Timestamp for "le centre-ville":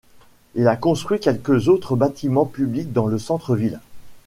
3.05-3.79